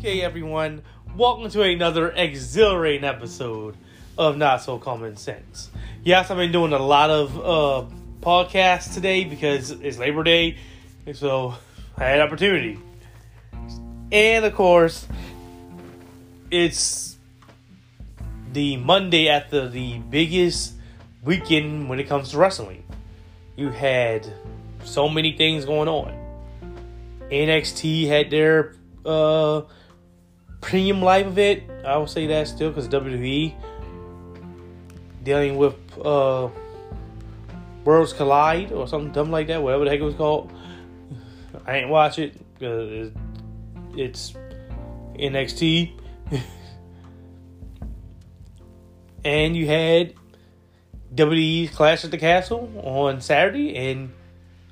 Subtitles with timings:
[0.00, 0.82] Okay, everyone,
[1.14, 3.76] welcome to another exhilarating episode
[4.16, 5.70] of Not So Common Sense.
[6.02, 10.56] Yes, I've been doing a lot of uh, podcasts today because it's Labor Day,
[11.12, 11.54] so
[11.98, 12.78] I had an opportunity.
[14.10, 15.06] And of course,
[16.50, 17.18] it's
[18.54, 20.76] the Monday after the biggest
[21.22, 22.84] weekend when it comes to wrestling.
[23.54, 24.32] You had
[24.82, 26.14] so many things going on.
[27.30, 29.62] NXT had their uh,
[30.60, 31.64] premium live event.
[31.84, 33.54] I would say that still because WWE
[35.22, 35.74] dealing with
[36.04, 36.48] uh,
[37.84, 40.52] Worlds Collide or something dumb like that, whatever the heck it was called.
[41.66, 43.12] I ain't watch it because
[43.94, 44.34] it's
[45.14, 45.92] NXT.
[49.24, 50.14] and you had
[51.14, 54.12] WWE's Clash at the Castle on Saturday, and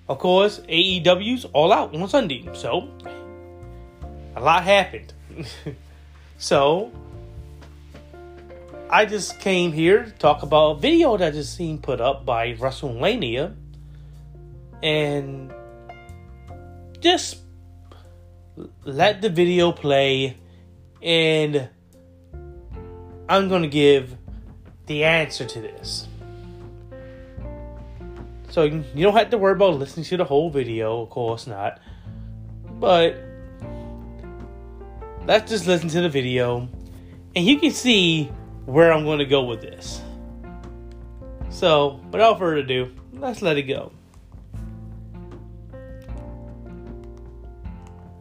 [0.09, 2.49] of course AEW's All Out on Sunday.
[2.55, 2.89] So
[4.37, 5.13] a lot happened.
[6.39, 6.91] so
[8.91, 12.25] I just came here to talk about a video that I just seen put up
[12.25, 13.55] by WrestleMania,
[14.83, 15.53] and
[17.01, 17.39] just
[18.85, 20.37] let the video play,
[21.03, 21.69] and
[23.29, 24.17] I'm gonna give
[24.87, 26.09] the answer to this.
[28.51, 31.79] So you don't have to worry about listening to the whole video, of course not.
[32.81, 33.28] But
[35.29, 36.67] let's just listen to the video
[37.37, 38.25] and you can see
[38.65, 40.01] where I'm going to go with this.
[41.51, 43.93] So, without further ado, let's let it go.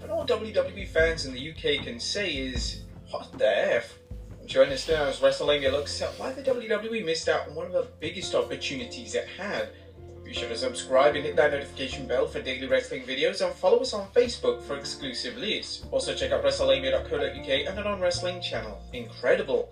[0.01, 3.97] And all WWE fans in the UK can say is, what the F?
[4.45, 7.71] Join us now as WrestleMania looks at why the WWE missed out on one of
[7.71, 9.69] the biggest opportunities it had
[10.27, 13.79] be sure to subscribe and hit that notification bell for daily wrestling videos and follow
[13.79, 15.85] us on Facebook for exclusive leads.
[15.91, 18.81] Also check out WrestleMania.co.uk and our non-wrestling channel.
[18.91, 19.69] Incredible!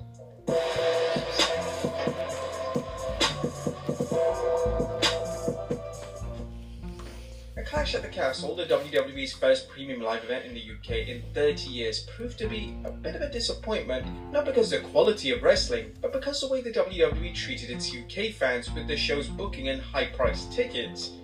[7.75, 11.69] Clash at the Castle, the WWE's first premium live event in the UK in 30
[11.69, 15.43] years, proved to be a bit of a disappointment, not because of the quality of
[15.43, 19.27] wrestling, but because of the way the WWE treated its UK fans with the show's
[19.27, 21.17] booking and high priced tickets.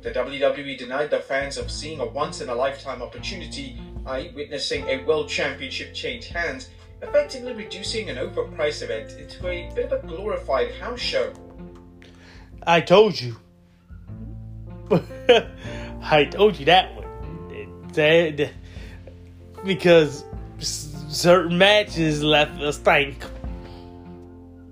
[0.00, 4.84] The WWE denied the fans of seeing a once in a lifetime opportunity, i.e., witnessing
[4.88, 6.70] a World Championship change hands,
[7.00, 11.32] effectively reducing an overpriced event into a bit of a glorified house show.
[12.66, 13.36] I told you.
[16.02, 17.06] I told you that one.
[17.92, 18.50] That,
[19.64, 20.24] because
[20.58, 23.24] certain matches left a stink.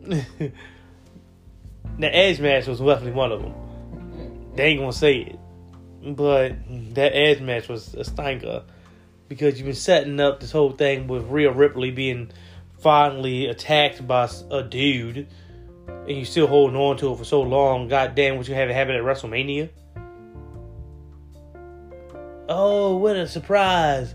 [0.06, 0.52] the
[2.00, 3.54] Edge match was definitely one of them.
[4.54, 5.38] They ain't gonna say it,
[6.16, 6.54] but
[6.94, 8.64] that Edge match was a stinker
[9.28, 12.30] because you've been setting up this whole thing with Rhea Ripley being
[12.78, 15.28] finally attacked by a dude,
[15.86, 17.88] and you still holding on to it for so long.
[17.88, 19.68] God damn, what you have it happen at WrestleMania?
[22.52, 24.12] Oh, what a surprise.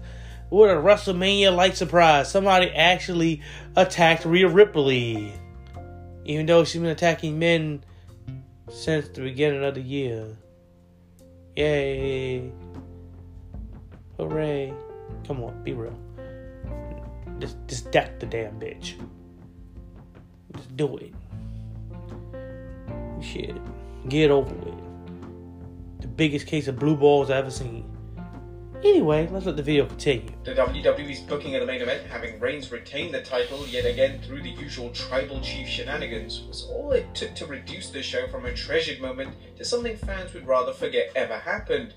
[0.49, 2.29] What a WrestleMania like surprise.
[2.29, 3.41] Somebody actually
[3.77, 5.31] attacked Rhea Ripley.
[6.25, 7.85] Even though she's been attacking men
[8.69, 10.35] since the beginning of the year.
[11.55, 12.51] Yay.
[14.17, 14.73] Hooray.
[15.25, 15.97] Come on, be real.
[17.39, 18.95] Just, just deck the damn bitch.
[20.57, 21.13] Just do it.
[23.21, 23.55] Shit.
[24.09, 26.01] Get over with.
[26.01, 27.94] The biggest case of blue balls I've ever seen.
[28.85, 30.31] Anyway, let's let the video continue.
[30.43, 34.43] The WWE's booking of the main event, having Reigns retain the title yet again through
[34.43, 38.53] the usual tribal chief shenanigans, was all it took to reduce the show from a
[38.53, 41.95] treasured moment to something fans would rather forget ever happened.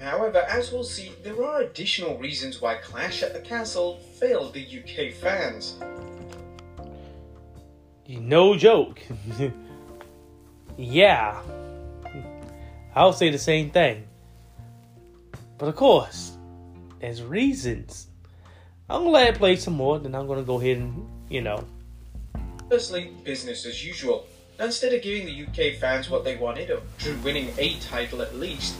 [0.00, 4.64] However, as we'll see, there are additional reasons why Clash at the Castle failed the
[4.64, 5.76] UK fans.
[8.08, 9.02] No joke.
[10.78, 11.38] yeah.
[12.94, 14.06] I'll say the same thing.
[15.58, 16.36] But of course,
[17.00, 18.08] there's reasons.
[18.88, 21.64] I'm gonna let it play some more, then I'm gonna go ahead and, you know.
[22.68, 24.26] Firstly, business as usual.
[24.58, 28.76] Instead of giving the UK fans what they wanted, Drew winning a title at least,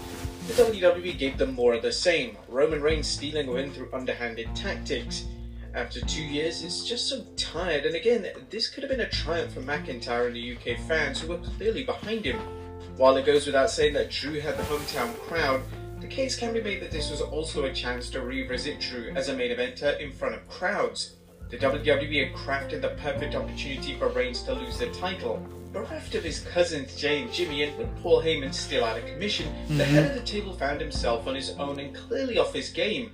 [0.46, 2.36] the WWE gave them more of the same.
[2.48, 5.24] Roman Reigns stealing a win through underhanded tactics.
[5.74, 9.54] After two years, it's just so tired, and again, this could have been a triumph
[9.54, 12.38] for McIntyre and the UK fans who were clearly behind him.
[12.96, 15.62] While it goes without saying that Drew had the hometown crowd,
[16.04, 19.30] the case can be made that this was also a chance to revisit Drew as
[19.30, 21.14] a main eventer in front of crowds.
[21.48, 25.42] The WWE had crafted the perfect opportunity for Reigns to lose the title.
[25.72, 29.46] Bereft of his cousins Jey and Jimmy, and with Paul Heyman still out of commission,
[29.46, 29.78] mm-hmm.
[29.78, 33.10] the head of the table found himself on his own and clearly off his game.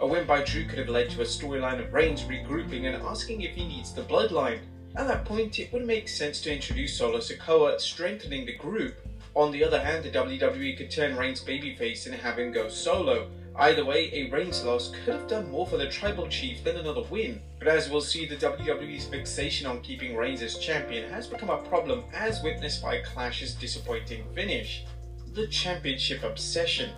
[0.00, 3.40] A win by Drew could have led to a storyline of Reigns regrouping and asking
[3.40, 4.58] if he needs the bloodline.
[4.96, 8.96] At that point, it would make sense to introduce Solo Sikoa, strengthening the group.
[9.36, 13.28] On the other hand, the WWE could turn Reigns babyface and have him go solo.
[13.56, 17.02] Either way, a Reigns loss could have done more for the Tribal Chief than another
[17.02, 17.40] win.
[17.58, 21.58] But as we'll see, the WWE's fixation on keeping Reigns as champion has become a
[21.68, 24.84] problem as witnessed by Clash's disappointing finish.
[25.32, 26.90] The Championship Obsession.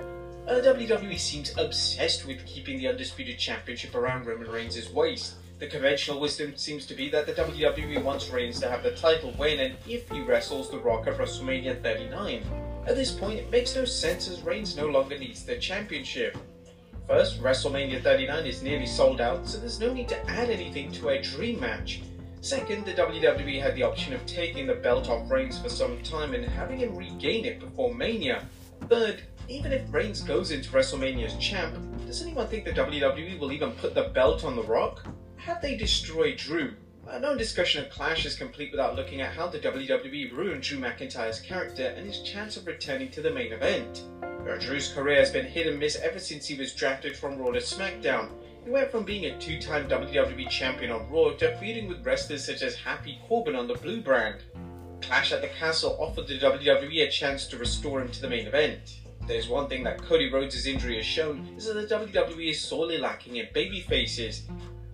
[0.47, 5.37] Uh, WWE seems obsessed with keeping the Undisputed Championship around Roman Reigns' waist.
[5.59, 9.33] The conventional wisdom seems to be that the WWE wants Reigns to have the title
[9.39, 12.43] when and if he wrestles The Rock at WrestleMania 39.
[12.87, 16.37] At this point, it makes no sense as Reigns no longer needs the championship.
[17.07, 21.09] First, WrestleMania 39 is nearly sold out, so there's no need to add anything to
[21.09, 22.03] a dream match.
[22.43, 26.35] Second, the WWE had the option of taking the belt off Reigns for some time
[26.35, 28.45] and having him regain it before Mania.
[28.91, 31.75] Third, even if Reigns goes into WrestleMania as champ,
[32.07, 35.07] does anyone think the WWE will even put the belt on The Rock?
[35.47, 36.73] Have they destroyed Drew?
[37.21, 41.39] No discussion of Clash is complete without looking at how the WWE ruined Drew McIntyre's
[41.39, 44.03] character and his chance of returning to the main event.
[44.59, 47.61] Drew's career has been hit and miss ever since he was drafted from Raw to
[47.61, 48.31] SmackDown.
[48.65, 52.63] He went from being a two-time WWE champion on Raw to feuding with wrestlers such
[52.63, 54.43] as Happy Corbin on the Blue brand.
[55.01, 58.49] Clash at the Castle offered the WWE a chance to restore him to the main
[58.49, 58.99] event.
[59.29, 62.99] There's one thing that Cody Rhodes' injury has shown is that the WWE is sorely
[62.99, 64.43] lacking in baby faces.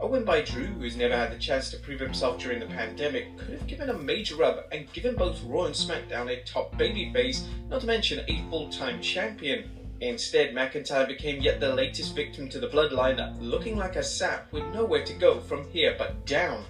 [0.02, 3.38] A win by Drew, who's never had the chance to prove himself during the pandemic,
[3.38, 7.44] could have given a major rub and given both Raw and SmackDown a top babyface,
[7.70, 9.70] not to mention a full-time champion.
[10.00, 14.64] Instead, McIntyre became yet the latest victim to the bloodline, looking like a sap with
[14.74, 16.64] nowhere to go from here but down.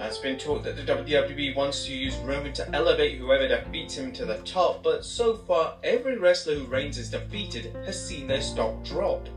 [0.00, 4.12] It's been taught that the WWE wants to use Roman to elevate whoever defeats him
[4.12, 8.40] to the top, but so far, every wrestler who Reigns has defeated has seen their
[8.40, 9.28] stock drop,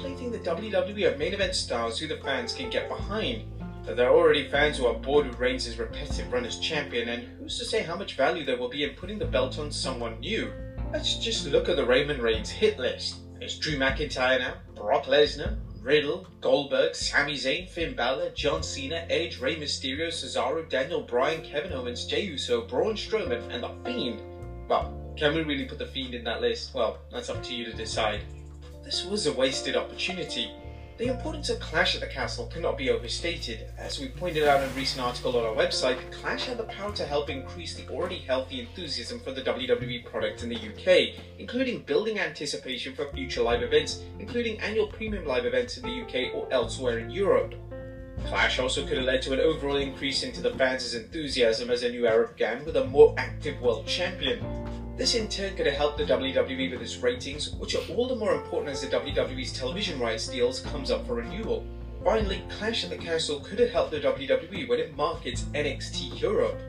[0.00, 3.42] depleting the WWE of main event stars who the fans can get behind.
[3.84, 7.28] But there are already fans who are bored with Reigns' repetitive run as champion, and
[7.38, 10.18] who's to say how much value there will be in putting the belt on someone
[10.20, 10.50] new?
[10.90, 13.16] Let's just look at the Roman Reigns hit list.
[13.38, 19.38] There's Drew McIntyre now, Brock Lesnar, Riddle, Goldberg, Sami Zayn, Finn Balor, John Cena, Edge,
[19.38, 24.22] Rey Mysterio, Cesaro, Daniel Bryan, Kevin Owens, Jey Uso, Braun Strowman, and The Fiend.
[24.66, 26.74] Well, can we really put The Fiend in that list?
[26.74, 28.20] Well, that's up to you to decide.
[28.90, 30.50] This was a wasted opportunity.
[30.98, 33.68] The importance of Clash at the Castle cannot be overstated.
[33.78, 36.92] As we pointed out in a recent article on our website, Clash had the power
[36.96, 41.82] to help increase the already healthy enthusiasm for the WWE product in the UK, including
[41.82, 46.52] building anticipation for future live events, including annual premium live events in the UK or
[46.52, 47.54] elsewhere in Europe.
[48.26, 51.90] Clash also could have led to an overall increase into the fans' enthusiasm as a
[51.90, 54.69] new era began with a more active world champion.
[55.00, 58.14] This in turn could have helped the WWE with its ratings, which are all the
[58.14, 61.64] more important as the WWE's television rights deals comes up for renewal.
[62.04, 66.60] Finally, Clash at the Castle could have helped the WWE when it markets NXT Europe.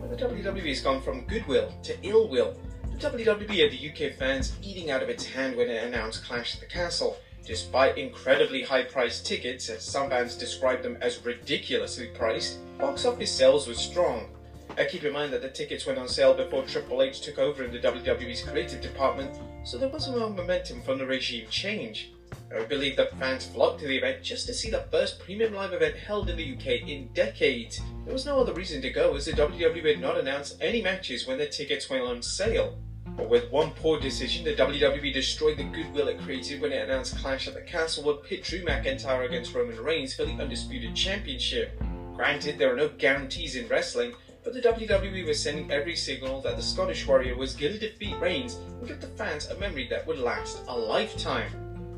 [0.00, 2.58] But the WWE has gone from goodwill to ill will.
[2.90, 6.54] The WWE had the UK fans eating out of its hand when it announced Clash
[6.54, 7.18] at the Castle.
[7.44, 13.30] Despite incredibly high priced tickets, as some fans described them as ridiculously priced, box office
[13.30, 14.33] sales were strong.
[14.76, 17.62] Uh, keep in mind that the tickets went on sale before Triple H took over
[17.62, 22.10] in the WWE's creative department, so there wasn't no momentum from the regime change.
[22.52, 25.72] I believe that fans flocked to the event just to see the first premium live
[25.72, 27.80] event held in the UK in decades.
[28.04, 31.26] There was no other reason to go as the WWE had not announced any matches
[31.26, 32.76] when the tickets went on sale.
[33.16, 37.16] But with one poor decision, the WWE destroyed the goodwill it created when it announced
[37.18, 41.80] Clash at the Castle would pit Drew McIntyre against Roman Reigns for the Undisputed Championship.
[42.16, 46.56] Granted, there are no guarantees in wrestling, but the WWE was sending every signal that
[46.56, 50.06] the Scottish Warrior was going to defeat Reigns and give the fans a memory that
[50.06, 51.50] would last a lifetime.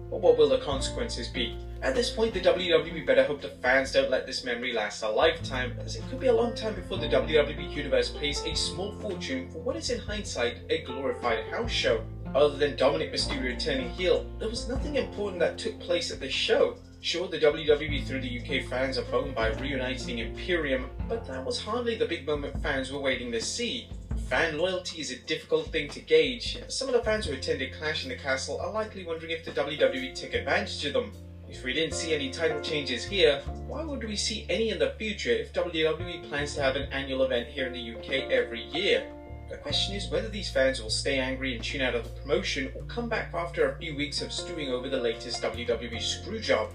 [0.08, 1.58] But what will the consequences be?
[1.82, 5.08] At this point, the WWE better hope the fans don't let this memory last a
[5.08, 8.92] lifetime, as it could be a long time before the WWE Universe pays a small
[9.00, 12.02] fortune for what is in hindsight a glorified house show.
[12.34, 16.32] Other than Dominic Mysterio turning heel, there was nothing important that took place at this
[16.32, 16.76] show.
[17.06, 21.62] Sure, the WWE threw the UK fans a bone by reuniting Imperium, but that was
[21.62, 23.88] hardly the big moment fans were waiting to see.
[24.28, 26.58] Fan loyalty is a difficult thing to gauge.
[26.66, 29.52] Some of the fans who attended Clash in the Castle are likely wondering if the
[29.52, 31.12] WWE took advantage of them.
[31.48, 34.94] If we didn't see any title changes here, why would we see any in the
[34.98, 39.06] future if WWE plans to have an annual event here in the UK every year?
[39.48, 42.72] The question is whether these fans will stay angry and tune out of the promotion
[42.74, 46.68] or come back after a few weeks of stewing over the latest WWE screwjob.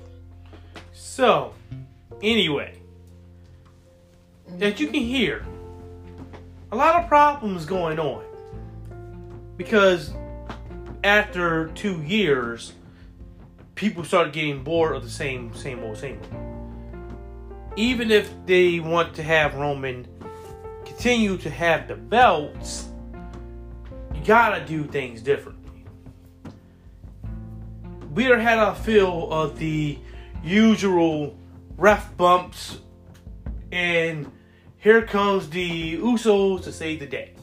[1.03, 1.55] So,
[2.22, 2.77] anyway,
[4.60, 5.43] that you can hear
[6.72, 8.24] a lot of problems going on
[9.58, 10.13] because
[11.03, 12.74] after two years,
[13.74, 17.74] people started getting bored of the same, same old, same old.
[17.75, 20.08] Even if they want to have Roman
[20.86, 22.89] continue to have the belts,
[24.13, 25.84] you gotta do things differently.
[28.13, 29.98] We had a feel of the
[30.44, 31.38] usual
[31.78, 32.80] ref bumps,
[33.72, 34.32] and
[34.78, 37.36] here comes the Usos to save the day.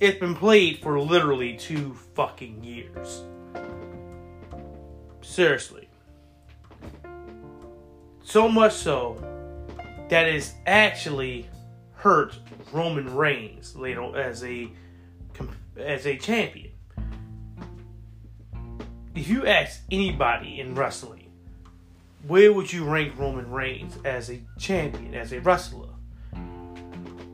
[0.00, 3.22] It's been played for literally two fucking years.
[5.20, 5.88] Seriously.
[8.22, 9.22] So much so
[10.08, 11.48] that it's actually
[11.92, 12.38] hurt
[12.72, 14.70] Roman Reigns later as a
[15.76, 16.72] as a champion.
[19.14, 21.19] If you ask anybody in wrestling,
[22.26, 25.88] where would you rank Roman Reigns as a champion, as a wrestler?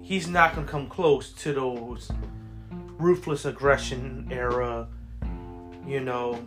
[0.03, 2.11] He's not gonna come close to those
[2.99, 4.89] ruthless aggression era,
[5.87, 6.43] you know,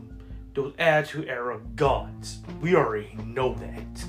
[0.54, 2.40] those attitude era gods.
[2.62, 4.06] We already know that.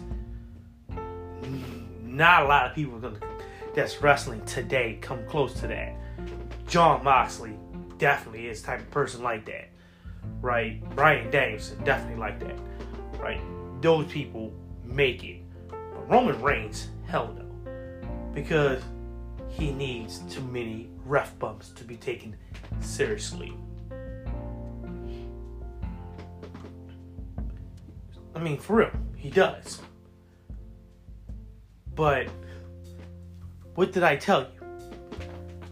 [2.03, 3.01] Not a lot of people
[3.75, 5.97] that's wrestling today come close to that.
[6.67, 7.57] Jon Moxley
[7.99, 9.69] definitely is type of person like that,
[10.41, 10.81] right?
[10.95, 12.59] Bryan Danielson definitely like that,
[13.19, 13.41] right?
[13.81, 14.53] Those people
[14.85, 15.43] make it.
[15.69, 17.47] But Roman Reigns, hell no,
[18.35, 18.83] because
[19.49, 22.37] he needs too many ref bumps to be taken
[22.81, 23.53] seriously.
[28.35, 29.81] I mean, for real, he does.
[31.95, 32.29] But
[33.75, 34.61] what did I tell you?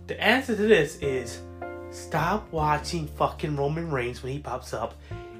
[0.06, 1.40] The answer to this is
[1.90, 4.94] stop watching fucking Roman Reigns when he pops up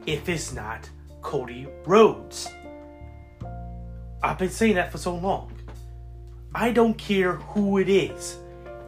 [0.07, 0.89] if it's not
[1.23, 2.49] Cody Rhodes.
[4.23, 5.53] I've been saying that for so long.
[6.55, 8.39] I don't care who it is.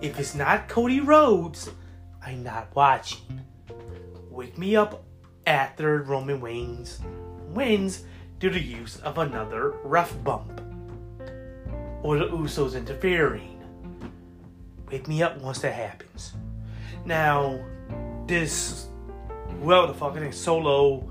[0.00, 1.70] If it's not Cody Rhodes,
[2.24, 3.40] I'm not watching.
[4.30, 5.04] Wake me up
[5.46, 7.00] after Roman Reigns
[7.48, 8.04] wins
[8.38, 10.60] due to use of another ref bump.
[12.02, 13.60] Or the Usos interfering.
[14.90, 16.32] Wake me up once that happens.
[17.04, 17.60] Now,
[18.26, 18.86] this,
[19.60, 21.09] well, the fucking Solo,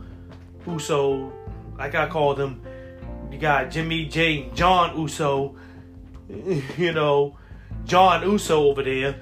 [0.71, 1.31] Uso,
[1.77, 2.61] like I call them,
[3.31, 5.55] you got Jimmy J, John Uso,
[6.77, 7.37] you know,
[7.85, 9.21] John Uso over there.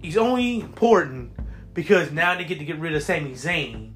[0.00, 1.32] He's only important
[1.72, 3.94] because now they get to get rid of Sami Zayn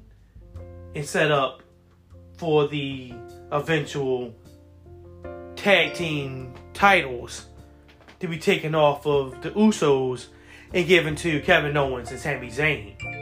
[0.95, 1.61] and set up
[2.37, 3.13] for the
[3.51, 4.33] eventual
[5.55, 7.45] tag team titles
[8.19, 10.27] to be taken off of the Usos
[10.73, 13.18] and given to Kevin Owens and Sami Zayn.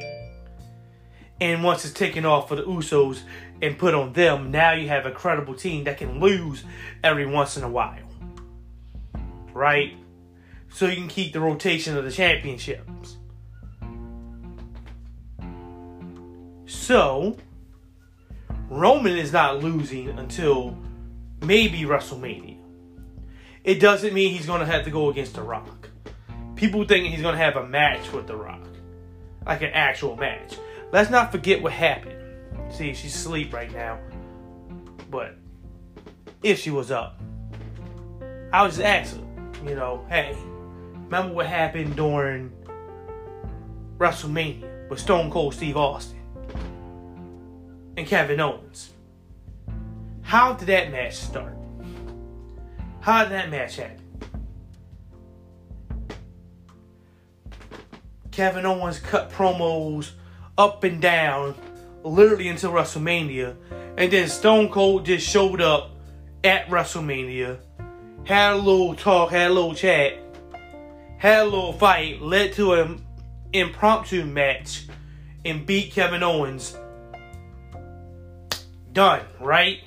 [1.40, 3.22] And once it's taken off for the Usos
[3.62, 6.64] and put on them, now you have a credible team that can lose
[7.04, 8.00] every once in a while.
[9.54, 9.96] Right?
[10.70, 13.18] So you can keep the rotation of the championships.
[16.66, 17.38] So,
[18.70, 20.78] Roman is not losing until
[21.42, 22.58] maybe WrestleMania.
[23.64, 25.90] It doesn't mean he's going to have to go against The Rock.
[26.56, 28.66] People think he's going to have a match with The Rock,
[29.46, 30.56] like an actual match.
[30.92, 32.16] Let's not forget what happened.
[32.70, 34.00] See, she's asleep right now,
[35.10, 35.36] but
[36.44, 37.20] if she was up,
[38.52, 39.24] I would just ask her,
[39.68, 40.36] you know, hey,
[40.94, 42.52] remember what happened during
[43.98, 46.18] WrestleMania with Stone Cold Steve Austin?
[47.98, 48.92] and Kevin Owens.
[50.22, 51.58] How did that match start?
[53.02, 54.04] How did that match happen?
[58.32, 60.12] Kevin Owens cut promos
[60.58, 61.56] up and down,
[62.04, 63.56] literally until WrestleMania,
[63.98, 65.92] and then Stone Cold just showed up
[66.44, 67.60] at WrestleMania,
[68.26, 70.14] had a little talk, had a little chat,
[71.18, 73.06] had a little fight, led to an
[73.54, 74.88] impromptu match,
[75.46, 76.78] and beat Kevin Owens
[78.92, 79.80] done, right?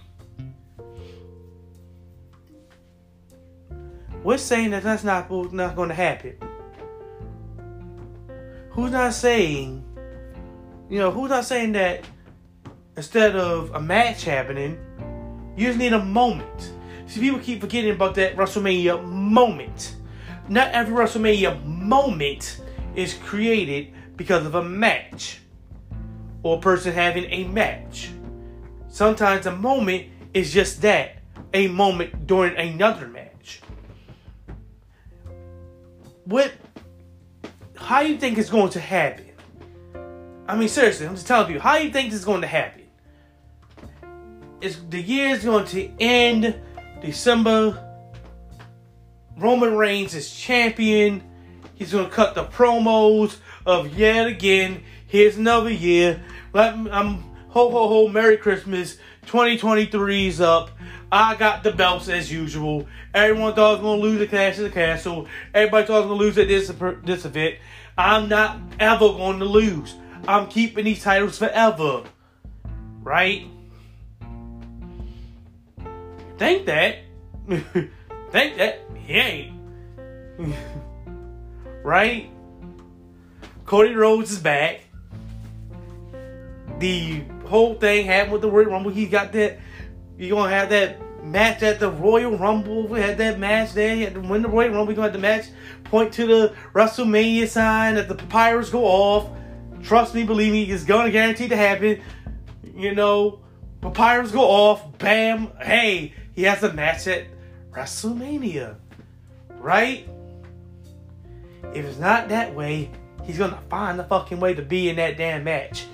[4.23, 6.37] We're saying that that's not not going to happen.
[8.71, 9.85] Who's not saying,
[10.91, 12.05] you know, who's not saying that
[12.97, 14.79] instead of a match happening,
[15.57, 16.73] you just need a moment.
[17.07, 19.97] See, people keep forgetting about that WrestleMania moment.
[20.49, 22.61] Not every WrestleMania moment
[22.97, 25.41] is created because of a match
[26.43, 28.11] or a person having a match.
[28.89, 31.19] Sometimes a moment is just that
[31.55, 33.61] a moment during another match.
[36.25, 36.53] What,
[37.77, 39.30] how do you think it's going to happen?
[40.51, 42.83] I mean, seriously, I'm just telling you, how you think this is going to happen?
[44.61, 46.61] Is the year is going to end
[47.01, 47.87] December.
[49.37, 51.23] Roman Reigns is champion.
[51.77, 54.83] He's going to cut the promos of yet again.
[55.07, 56.21] Here's another year
[56.53, 58.09] Let me, I'm ho ho ho.
[58.09, 58.97] Merry Christmas.
[59.27, 60.73] 2023's up.
[61.13, 62.89] I got the belts as usual.
[63.15, 65.29] Everyone thought I was gonna lose at Clash of the Castle.
[65.55, 66.73] Everybody thought I was gonna lose at this
[67.05, 67.55] this event.
[67.97, 69.95] I'm not ever going to lose.
[70.29, 72.05] I'm keeping these titles forever.
[73.03, 73.47] Right?
[76.39, 76.97] Think that.
[77.49, 78.81] Think that.
[78.95, 79.61] He ain't.
[81.83, 82.31] right?
[83.67, 84.81] Cody Rhodes is back.
[86.79, 88.91] The whole thing happened with the Royal Rumble.
[88.91, 89.59] He got that.
[90.17, 92.89] You're gonna have that match at the Royal Rumble.
[92.89, 93.95] We had that match there.
[93.95, 94.87] He had to win the Royal Rumble.
[94.87, 95.47] We're gonna have the match.
[95.85, 99.29] Point to the WrestleMania sign that the papyrus go off.
[99.83, 102.01] Trust me, believe me, it's gonna guarantee to happen.
[102.75, 103.41] You know,
[103.81, 104.99] papyrus go off.
[104.99, 105.53] Bam.
[105.61, 107.27] Hey, he has a match at
[107.71, 108.77] WrestleMania.
[109.59, 110.09] Right?
[111.75, 112.91] If it's not that way,
[113.25, 115.87] he's gonna find the fucking way to be in that damn match.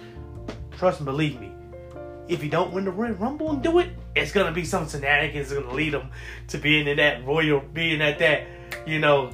[0.78, 1.52] Trust and believe me.
[2.28, 5.52] If you don't win the Royal Rumble and do it, it's gonna be some shenanigans
[5.52, 6.10] gonna lead him
[6.48, 8.46] to being in that Royal, being at that,
[8.86, 9.32] you know,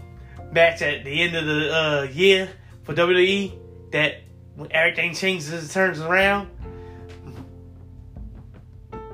[0.52, 2.50] match at the end of the uh, year
[2.82, 3.58] for WWE.
[3.92, 4.21] That
[4.56, 6.48] when everything changes and turns around,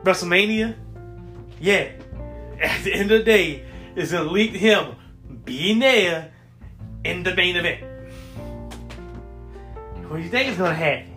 [0.03, 0.75] WrestleMania,
[1.61, 1.91] yeah,
[2.61, 3.65] at the end of the day,
[3.95, 4.97] it's gonna lead to him
[5.45, 6.33] being there
[7.05, 7.85] in the main event.
[10.09, 11.15] What do you think is gonna happen?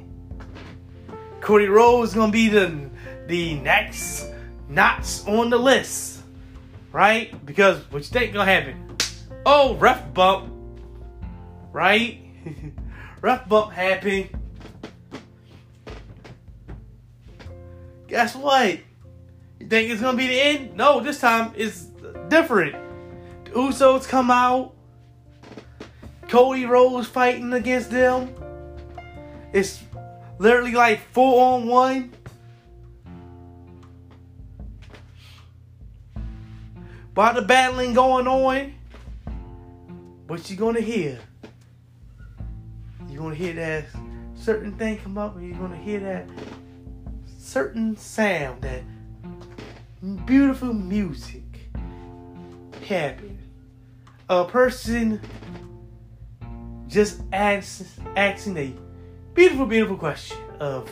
[1.39, 2.89] Cody Rhodes is gonna be the
[3.27, 4.27] the next
[4.67, 6.21] notch on the list,
[6.91, 7.45] right?
[7.45, 8.97] Because what you think gonna happen?
[9.45, 10.51] Oh, ref bump,
[11.71, 12.19] right?
[13.21, 14.31] ref bump happy.
[18.07, 18.79] Guess what?
[19.59, 20.75] You think it's gonna be the end?
[20.75, 21.85] No, this time it's
[22.27, 22.75] different.
[23.45, 24.73] The Usos come out.
[26.27, 28.33] Cody Rhodes fighting against them.
[29.53, 29.81] It's
[30.39, 32.13] literally like four on one.
[37.13, 38.73] While the battling going on,
[40.27, 41.19] what you gonna hear?
[43.21, 43.85] Gonna hear that
[44.33, 46.27] certain thing come up, and you're gonna hear that
[47.37, 48.81] certain sound, that
[50.25, 51.69] beautiful music
[52.87, 53.37] happen.
[54.27, 55.21] A person
[56.87, 58.73] just asks, asking a
[59.35, 60.89] beautiful, beautiful question of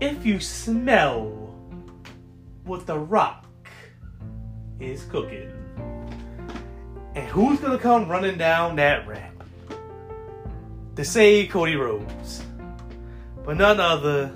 [0.00, 1.54] if you smell
[2.64, 3.46] what the rock
[4.80, 5.52] is cooking,
[7.14, 9.29] and who's gonna come running down that ramp
[11.00, 12.42] to save Cody Rhodes?
[13.46, 14.30] But none other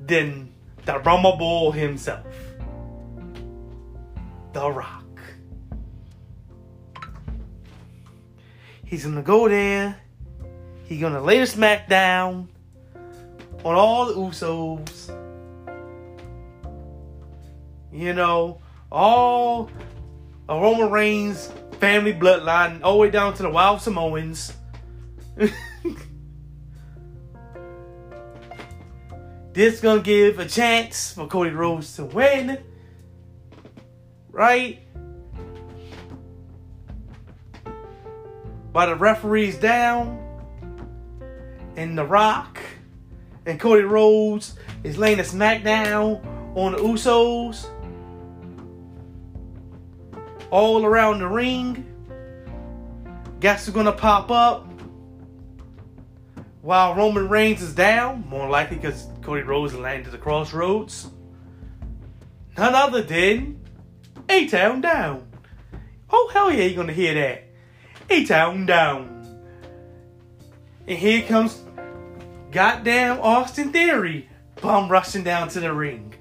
[0.00, 0.50] than
[0.86, 2.24] the Brahma Bull himself,
[4.54, 5.04] The Rock.
[8.86, 10.00] He's gonna go there.
[10.84, 12.48] He's gonna lay the smack down
[13.62, 15.14] on all the Usos.
[17.92, 19.68] You know, all
[20.48, 24.54] a Roman Reigns family bloodline, all the way down to the Wild Samoans.
[29.52, 32.58] this gonna give a chance for Cody Rhodes to win,
[34.30, 34.80] right?
[38.72, 40.22] By the referees down,
[41.76, 42.58] and The Rock
[43.44, 46.24] and Cody Rhodes is laying a smackdown
[46.56, 47.66] on the Usos
[50.50, 51.84] all around the ring.
[53.40, 54.66] Guess who's gonna pop up
[56.66, 58.26] while Roman Reigns is down?
[58.28, 61.06] More likely because Cody Rhodes landed the Cross Rhodes.
[62.58, 63.60] None other than
[64.28, 65.30] A Town Down.
[66.10, 67.44] Oh, hell yeah, you're gonna hear that.
[68.10, 69.12] A Town Down.
[70.88, 71.62] And here comes
[72.50, 74.28] goddamn Austin Theory
[74.60, 76.14] bum rushing down to the ring.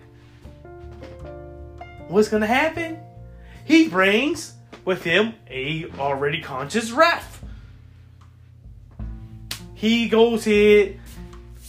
[2.08, 3.00] What's gonna happen?
[3.64, 4.54] He brings
[4.84, 7.35] with him a already conscious ref.
[9.76, 11.00] He goes here,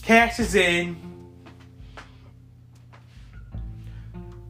[0.03, 0.97] cashes in.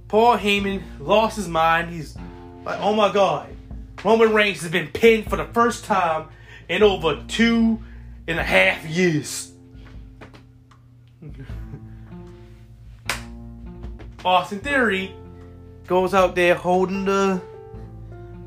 [0.08, 1.90] Paul Heyman lost his mind.
[1.90, 2.16] He's
[2.64, 3.48] like, oh my god,
[4.04, 6.28] Roman Reigns has been pinned for the first time
[6.68, 7.82] in over two
[8.28, 9.52] and a half years.
[14.24, 15.14] Austin Theory
[15.86, 17.40] goes out there holding the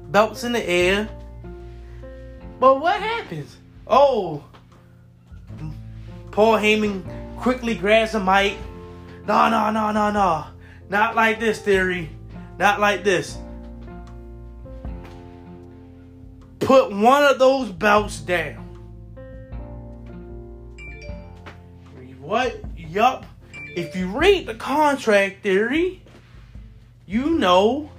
[0.10, 1.10] belts in the air.
[2.60, 3.58] But what happens?
[3.88, 4.44] Oh,
[6.32, 8.58] Paul Heyman quickly grabs the mic.
[9.28, 10.46] No, no, no, no, no.
[10.90, 12.10] Not like this, Theory.
[12.58, 13.38] Not like this.
[16.60, 18.70] Put one of those belts down.
[22.30, 22.62] What?
[22.78, 23.26] Yup.
[23.76, 26.04] If you read the contract theory,
[27.08, 27.90] you know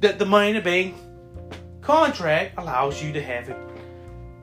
[0.00, 0.94] that the Money in the Bank
[1.82, 3.56] contract allows you to have a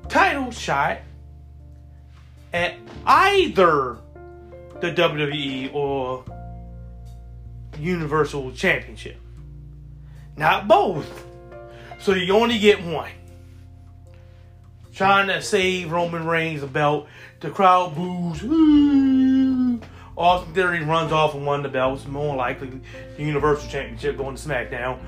[0.10, 1.00] title shot
[2.54, 3.98] at either
[4.80, 6.24] the WWE or
[7.80, 9.18] Universal Championship.
[10.36, 11.26] Not both.
[12.00, 13.12] So you only get one.
[14.94, 17.08] Trying to save Roman Reigns belt.
[17.40, 18.44] The crowd boos.
[20.18, 22.08] Austin Theory runs off and won the belts.
[22.08, 22.82] More likely,
[23.16, 25.00] the Universal Championship going to SmackDown.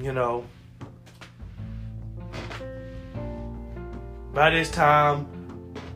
[0.00, 0.44] You know.
[4.32, 5.37] By this time,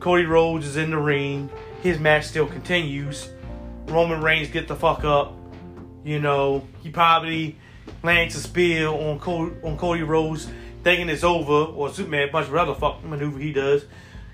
[0.03, 1.49] Cody Rhodes is in the ring.
[1.81, 3.29] His match still continues.
[3.85, 5.33] Roman Reigns get the fuck up.
[6.03, 7.57] You know, he probably
[8.03, 10.49] lands a spear on Cody, on Cody Rhodes,
[10.83, 13.85] thinking it's over, or Superman punch whatever fuck maneuver he does.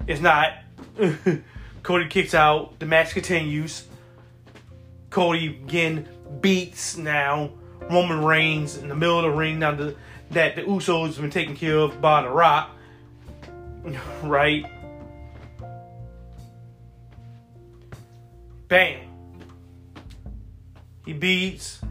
[0.08, 0.54] It's not.
[1.84, 2.80] Cody kicks out.
[2.80, 3.84] The match continues.
[5.12, 6.10] Cody again
[6.42, 7.52] beats now
[7.92, 9.96] Roman Reigns in the middle of the ring now the,
[10.32, 12.72] that the Usos have been taken care of by The Rock.
[14.24, 14.66] Right?
[18.70, 19.02] Bam.
[21.04, 21.82] He beats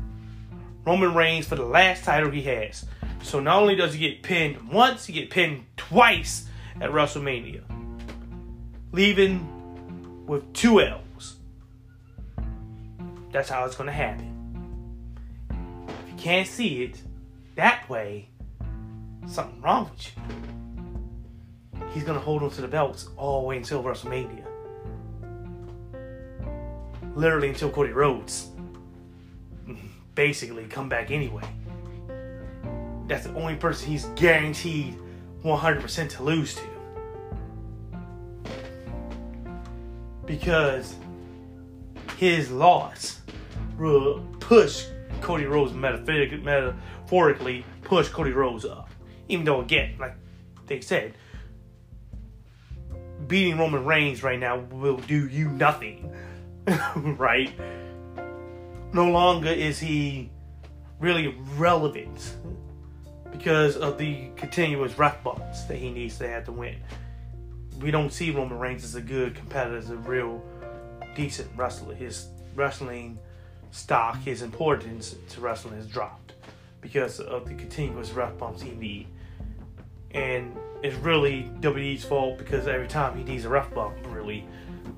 [0.86, 2.86] Roman Reigns for the last title he has.
[3.22, 6.48] So not only does he get pinned once, he get pinned twice
[6.80, 7.62] at WrestleMania.
[8.92, 11.36] Leaving with two L's.
[13.32, 14.34] That's how it's gonna happen.
[15.50, 17.02] If you can't see it
[17.56, 18.28] that way,
[19.26, 21.82] something wrong with you.
[21.92, 24.47] He's gonna hold on to the belts all the way until WrestleMania.
[27.18, 28.48] Literally until Cody Rhodes
[30.14, 31.42] basically come back anyway.
[33.08, 34.96] That's the only person he's guaranteed
[35.44, 36.62] 100% to lose to.
[40.26, 40.94] Because
[42.18, 43.20] his loss
[43.76, 44.86] will push
[45.20, 48.90] Cody Rhodes metaphorically push Cody Rhodes up.
[49.28, 50.14] Even though again, like
[50.68, 51.14] they said,
[53.26, 56.14] beating Roman Reigns right now will do you nothing.
[56.96, 57.52] right?
[58.92, 60.30] no longer is he
[60.98, 62.36] really relevant
[63.30, 66.76] because of the continuous ref bumps that he needs to have to win.
[67.80, 70.42] We don't see Roman Reigns as a good competitor, as a real
[71.14, 71.94] decent wrestler.
[71.94, 73.18] His wrestling
[73.70, 76.32] stock, his importance to wrestling has dropped
[76.80, 79.08] because of the continuous ref bumps he needs.
[80.12, 84.44] And it's really WWE's fault because every time he needs a ref bump, really,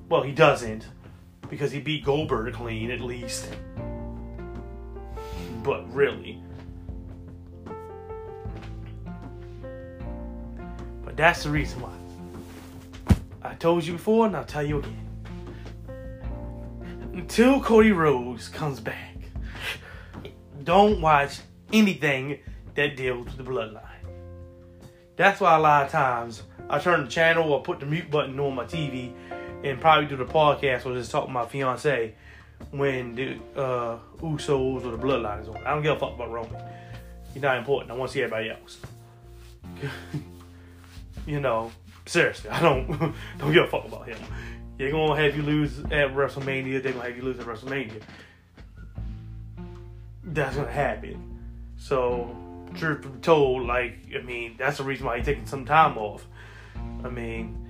[0.09, 0.87] well, he doesn't
[1.51, 3.49] because he beat Goldberg clean at least.
[5.61, 6.41] But really.
[11.03, 11.91] But that's the reason why.
[13.43, 15.07] I told you before and I'll tell you again.
[17.13, 19.17] Until Cody Rhodes comes back,
[20.63, 21.39] don't watch
[21.73, 22.39] anything
[22.75, 23.81] that deals with the bloodline.
[25.17, 28.39] That's why a lot of times I turn the channel or put the mute button
[28.39, 29.13] on my TV
[29.63, 32.15] and probably do the podcast or just talk to my fiance
[32.71, 35.57] when the uh, Usos or the Bloodline is on.
[35.65, 36.61] I don't give a fuck about Roman.
[37.33, 37.91] He's not important.
[37.91, 38.79] I want to see everybody else.
[41.25, 41.71] you know,
[42.05, 42.87] seriously, I don't
[43.37, 44.17] don't give a fuck about him.
[44.77, 46.81] They're gonna have you lose at WrestleMania.
[46.81, 48.01] They're gonna have you lose at WrestleMania.
[50.23, 51.39] That's gonna happen.
[51.77, 52.35] So,
[52.75, 56.25] truth be told, like I mean, that's the reason why he's taking some time off.
[57.03, 57.60] I mean,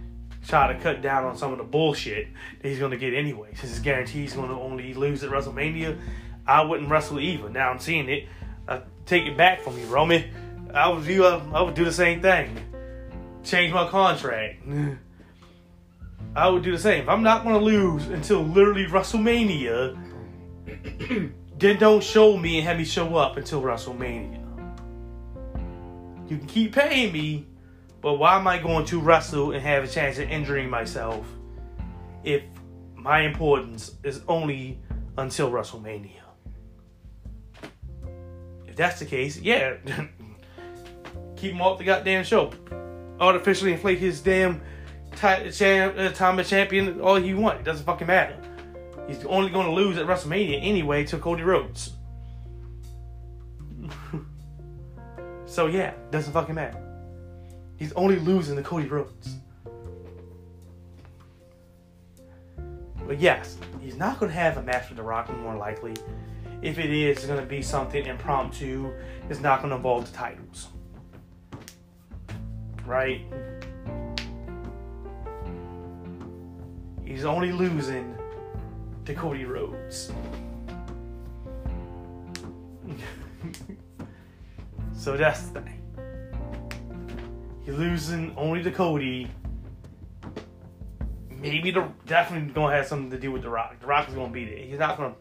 [0.47, 2.27] try to cut down on some of the bullshit
[2.62, 3.54] that he's going to get anyway.
[3.56, 5.99] Since it's guaranteed he's going to only lose at WrestleMania,
[6.47, 7.49] I wouldn't wrestle either.
[7.49, 8.27] Now I'm seeing it.
[8.67, 10.23] I take it back from you, Roman.
[10.73, 11.25] I would do.
[11.25, 12.56] Uh, I would do the same thing.
[13.43, 14.63] Change my contract.
[16.36, 17.04] I would do the same.
[17.04, 19.97] If I'm not going to lose until literally WrestleMania,
[21.58, 24.39] then don't show me and have me show up until WrestleMania.
[26.30, 27.45] You can keep paying me,
[28.01, 31.25] but why am I going to wrestle and have a chance of injuring myself
[32.23, 32.43] if
[32.95, 34.79] my importance is only
[35.17, 36.09] until WrestleMania?
[38.65, 39.75] If that's the case, yeah,
[41.35, 42.51] keep him off the goddamn show.
[43.19, 44.61] Artificially inflate his damn
[45.11, 47.59] t- champ, uh, time of champion all you want.
[47.59, 48.35] It doesn't fucking matter.
[49.07, 51.91] He's only going to lose at WrestleMania anyway to Cody Rhodes.
[55.45, 56.90] so yeah, doesn't fucking matter.
[57.81, 59.37] He's only losing to Cody Rhodes.
[63.07, 65.95] But yes, he's not going to have a match with The Rock more likely.
[66.61, 68.93] If it is, it's going to be something impromptu.
[69.31, 70.67] It's not going to involve the titles.
[72.85, 73.21] Right?
[77.03, 78.15] He's only losing
[79.05, 80.11] to Cody Rhodes.
[84.93, 85.80] so that's the thing.
[87.71, 89.29] He's losing only to Cody.
[91.29, 93.79] Maybe the definitely gonna have something to do with the Rock.
[93.79, 94.57] The Rock is gonna be there.
[94.57, 95.15] He's not gonna.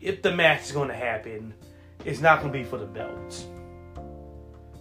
[0.00, 1.54] If the match is gonna happen,
[2.04, 3.46] it's not gonna be for the belts.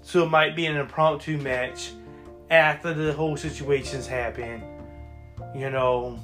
[0.02, 1.92] So it might be an impromptu match
[2.50, 4.64] after the whole situation's happened.
[5.54, 6.20] You know,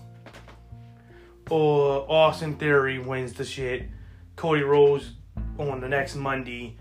[1.51, 3.89] or Austin Theory wins the shit.
[4.35, 5.11] Cody Rhodes
[5.59, 6.77] on the next Monday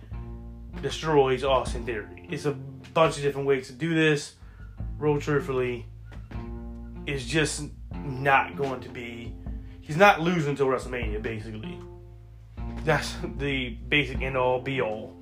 [0.80, 2.26] destroys Austin Theory.
[2.30, 2.56] It's a
[2.94, 4.34] bunch of different ways to do this.
[4.98, 5.86] Roll truthfully,
[7.06, 9.34] is just not going to be.
[9.80, 11.78] He's not losing until WrestleMania, basically.
[12.84, 15.14] That's the basic end all be all.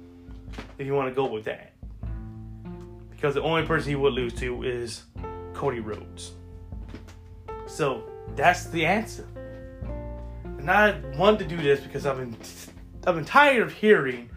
[0.78, 1.72] If you want to go with that,
[3.11, 5.04] because the only person he would lose to is
[5.54, 6.32] Cody Rhodes.
[7.66, 8.04] So
[8.37, 9.26] that's the answer.
[10.44, 12.37] And I wanted to do this because I've been
[13.06, 14.30] I've been tired of hearing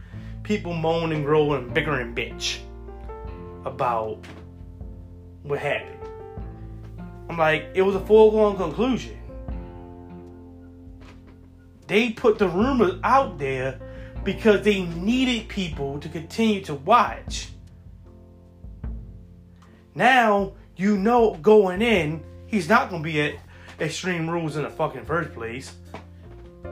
[0.43, 2.59] people moan and grow and bicker and bitch
[3.65, 4.25] about
[5.43, 5.99] what happened.
[7.29, 9.19] I'm like, it was a foregone conclusion.
[11.87, 13.79] They put the rumors out there
[14.23, 17.49] because they needed people to continue to watch.
[19.93, 23.35] Now you know going in, he's not gonna be at
[23.79, 25.73] Extreme Rules in the fucking first place.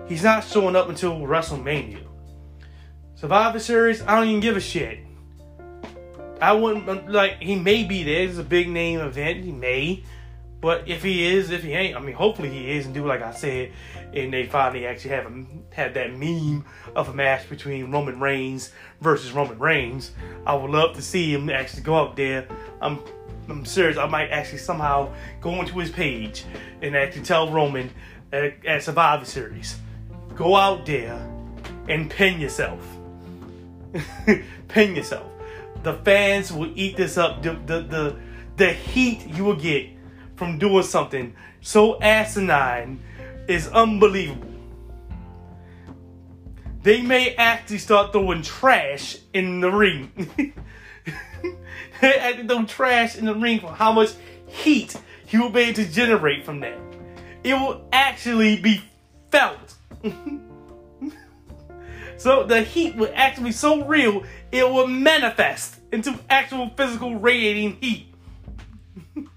[0.07, 2.03] He's not showing up until WrestleMania.
[3.15, 4.99] Survivor Series, I don't even give a shit.
[6.43, 8.27] I wouldn't like he may be there.
[8.27, 9.45] It's a big name event.
[9.45, 10.03] He may.
[10.59, 13.21] But if he is, if he ain't, I mean, hopefully he is and do like
[13.21, 13.71] I said,
[14.13, 18.71] and they finally actually have a, have that meme of a match between Roman Reigns
[18.99, 20.11] versus Roman Reigns.
[20.45, 22.45] I would love to see him actually go out there.
[22.81, 22.99] I'm
[23.47, 23.97] I'm serious.
[23.97, 26.43] I might actually somehow go into his page
[26.81, 27.89] and actually tell Roman
[28.33, 29.77] at, at Survivor Series,
[30.35, 31.25] go out there
[31.87, 32.85] and pin yourself.
[34.67, 35.32] pin yourself.
[35.83, 37.43] The fans will eat this up.
[37.43, 38.19] The, the the
[38.55, 39.89] the heat you will get
[40.35, 43.01] from doing something so asinine
[43.47, 44.49] is unbelievable.
[46.83, 50.11] They may actually start throwing trash in the ring.
[52.01, 54.09] they actually throw trash in the ring for how much
[54.47, 56.77] heat he will be able to generate from that.
[57.45, 58.81] It will actually be
[59.31, 59.75] felt.
[62.17, 67.75] so the heat will actually be so real, it will manifest into actual physical radiating
[67.81, 68.13] heat.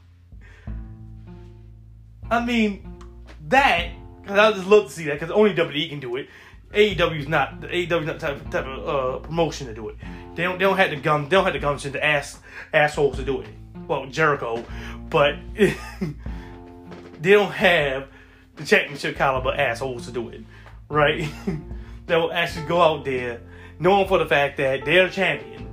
[2.31, 3.03] I mean,
[3.49, 3.93] that,
[4.27, 6.29] cause I just love to see that, because only WWE can do it.
[6.73, 9.97] AEW is not the AEW is not type, type of uh, promotion to do it.
[10.35, 12.39] They don't they don't have the gum they don't have the gumption to ass
[12.75, 13.49] assholes to do it.
[13.89, 14.65] Well, Jericho,
[15.09, 18.09] but they don't have
[18.57, 20.43] the championship caliber assholes to do it,
[20.91, 21.27] right?
[22.07, 23.41] they will actually go out there
[23.79, 25.67] knowing for the fact that they're the champion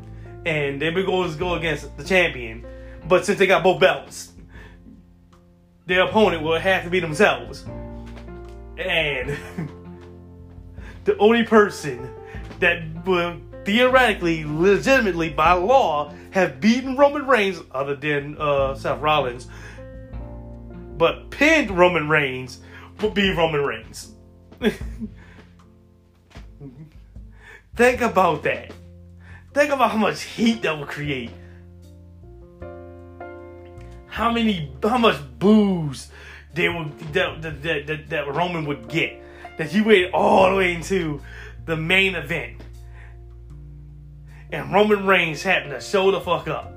[0.45, 2.65] and they will go to go against the champion,
[3.07, 4.33] but since they got both belts,
[5.85, 7.65] their opponent will have to be themselves.
[8.77, 9.37] And
[11.03, 12.09] the only person
[12.59, 19.47] that will theoretically, legitimately, by law, have beaten Roman Reigns, other than uh, Seth Rollins,
[20.97, 22.59] but pinned Roman Reigns,
[23.01, 24.13] would be Roman Reigns.
[27.75, 28.71] Think about that.
[29.53, 31.31] Think about how much heat that would create.
[34.07, 36.09] How many, how much booze
[36.53, 39.21] they would that that, that, that Roman would get.
[39.57, 41.21] That he waited all the way into
[41.65, 42.61] the main event.
[44.51, 46.71] And Roman Reigns happened to show the fuck up.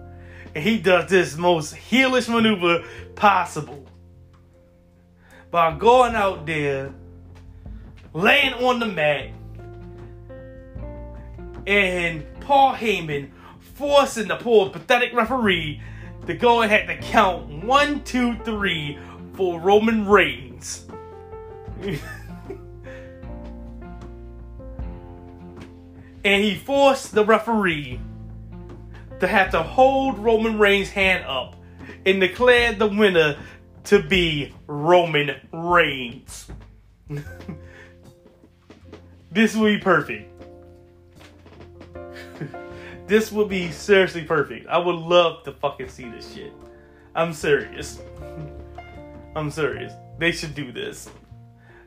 [0.55, 3.87] And he does this most heelish maneuver possible.
[5.51, 6.93] By going out there,
[8.15, 9.31] laying on the mat,
[11.67, 13.31] and Paul Heyman
[13.75, 15.81] forcing the poor pathetic referee
[16.27, 18.99] to go ahead to count one, two, three
[19.35, 20.87] for Roman Reigns.
[26.25, 28.01] and he forced the referee
[29.21, 31.57] to have to hold Roman Reigns' hand up
[32.05, 33.37] and declare the winner
[33.85, 36.51] to be Roman Reigns.
[39.31, 40.36] this will be perfect.
[43.07, 44.66] This would be seriously perfect.
[44.69, 46.53] I would love to fucking see this shit.
[47.14, 48.01] I'm serious.
[49.37, 49.92] I'm serious.
[50.19, 51.09] They should do this.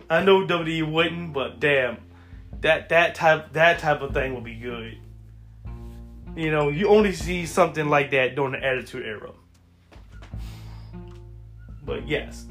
[0.09, 1.97] I know WWE wouldn't, but damn,
[2.61, 4.97] that that type that type of thing would be good.
[6.35, 9.31] You know, you only see something like that during the Attitude Era.
[11.83, 12.45] But yes,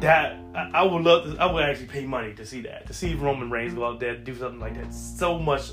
[0.00, 2.86] that I, I would love to, I would actually pay money to see that.
[2.86, 4.94] To see Roman Reigns go out there do something like that.
[4.94, 5.72] So much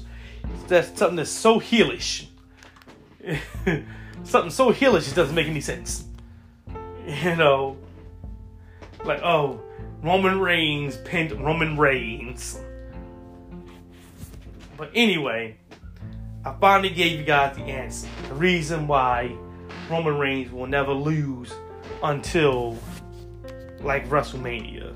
[0.68, 2.28] that's something that's so heelish.
[4.24, 6.06] something so heelish it doesn't make any sense.
[7.08, 7.78] You know.
[9.04, 9.62] Like, oh,
[10.02, 12.60] Roman Reigns pinned Roman Reigns.
[14.78, 15.58] But anyway,
[16.44, 18.08] I finally gave you guys the answer.
[18.28, 19.36] The reason why
[19.90, 21.54] Roman Reigns will never lose
[22.04, 22.78] until
[23.82, 24.94] like WrestleMania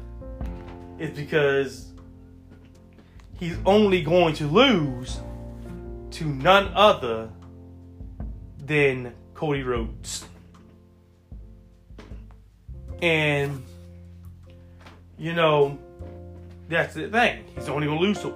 [0.97, 1.93] is because
[3.39, 5.19] he's only going to lose
[6.11, 7.29] to none other
[8.57, 10.25] than Cody Rhodes.
[13.01, 13.63] And
[15.17, 15.77] you know,
[16.67, 17.43] that's the thing.
[17.55, 18.35] He's only lose to him.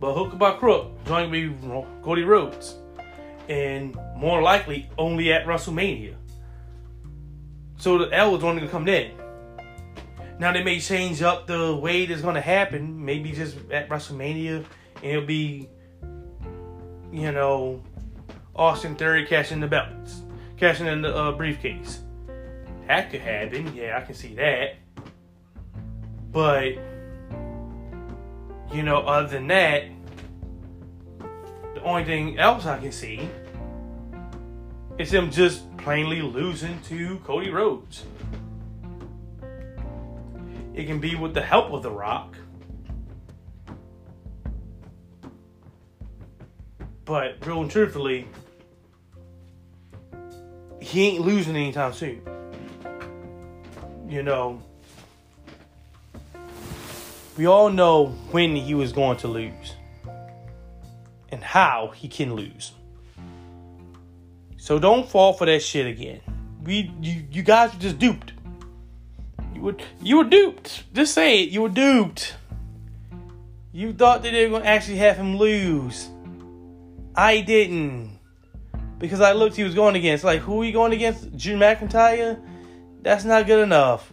[0.00, 1.52] But hook by crook, join me
[2.02, 2.76] Cody Rhodes.
[3.48, 6.14] And more likely only at WrestleMania.
[7.78, 9.17] So the L is only gonna come in.
[10.38, 13.04] Now they may change up the way that's gonna happen.
[13.04, 14.64] Maybe just at WrestleMania
[15.02, 15.68] and it'll be
[17.12, 17.82] you know
[18.54, 20.22] Austin Theory cashing the belts.
[20.56, 22.00] Cashing in the uh, briefcase.
[22.88, 23.74] That could happen.
[23.76, 24.76] Yeah, I can see that.
[26.32, 26.72] But,
[28.72, 29.84] you know, other than that,
[31.74, 33.28] the only thing else I can see
[34.98, 38.04] is him just plainly losing to Cody Rhodes.
[40.78, 42.36] It can be with the help of The Rock.
[47.04, 48.28] But, real and truthfully,
[50.80, 52.22] he ain't losing anytime soon
[54.08, 54.60] you know,
[57.36, 59.74] we all know when he was going to lose
[61.30, 62.72] and how he can lose.
[64.56, 66.20] So don't fall for that shit again.
[66.64, 68.32] We you, you guys were just duped.
[69.58, 70.84] You were you were duped.
[70.94, 71.50] Just say it.
[71.50, 72.36] You were duped.
[73.72, 76.08] You thought that they were gonna actually have him lose.
[77.16, 78.20] I didn't.
[78.98, 80.22] Because I looked he was going against.
[80.22, 81.36] Like who are you going against?
[81.36, 82.40] Drew McIntyre?
[83.02, 84.12] That's not good enough.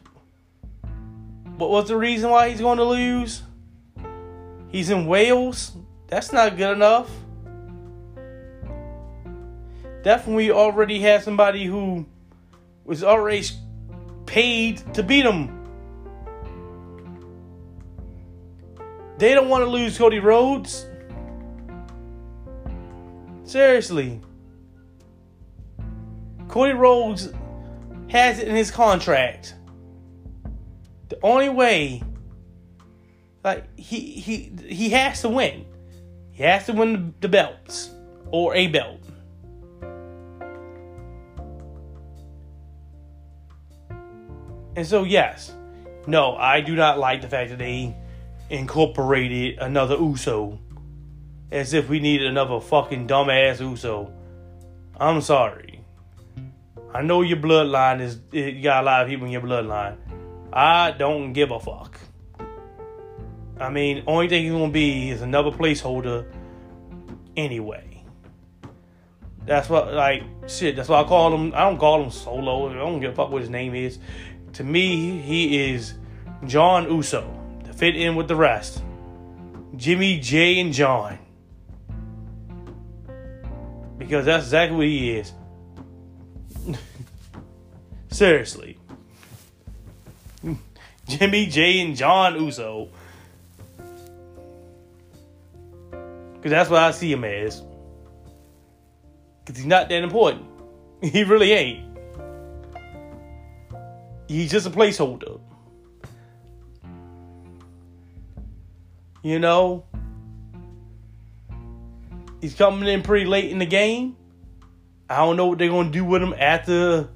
[1.58, 3.44] What was the reason why he's going to lose?
[4.70, 5.74] He's in Wales.
[6.08, 7.10] That's not good enough.
[10.04, 12.08] Definitely already had somebody who
[12.84, 13.44] was already
[14.26, 15.52] paid to beat him.
[19.18, 20.86] They don't want to lose Cody Rhodes.
[23.44, 24.20] Seriously.
[26.48, 27.32] Cody Rhodes
[28.10, 29.56] has it in his contract.
[31.10, 32.04] The only way,
[33.44, 35.66] like he he he has to win.
[36.32, 37.92] He has to win the belts
[38.32, 39.05] or a belt.
[44.76, 45.54] And so yes,
[46.08, 47.96] no, I do not like the fact that they
[48.50, 50.60] incorporated another Uso
[51.52, 54.12] as if we needed another fucking dumbass Uso.
[55.00, 55.82] I'm sorry.
[56.94, 59.98] I know your bloodline is you got a lot of people in your bloodline.
[60.54, 62.00] I don't give a fuck.
[63.60, 66.26] I mean, only thing he's gonna be is another placeholder
[67.36, 68.04] anyway.
[69.46, 72.70] That's what like shit, that's why I call him I don't call him solo.
[72.70, 74.00] I don't give a fuck what his name is.
[74.56, 75.96] To me, he is
[76.48, 77.30] John Uso
[77.66, 78.82] to fit in with the rest.
[79.76, 81.20] Jimmy Jey and John.
[83.98, 85.34] Because that's exactly what he is.
[88.10, 88.80] Seriously.
[91.10, 92.88] Jimmy, Jey, and John Uso.
[96.36, 97.62] Because that's what I see him as.
[99.44, 100.46] Because he's not that important.
[101.02, 101.85] He really ain't.
[104.28, 105.40] He's just a placeholder.
[109.24, 109.86] You know?
[112.42, 114.18] He's coming in pretty late in the game.
[115.10, 117.10] I don't know what they're to do with him after